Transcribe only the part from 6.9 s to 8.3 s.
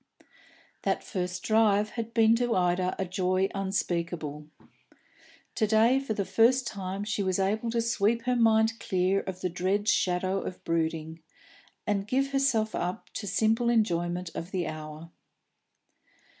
she was able to sweep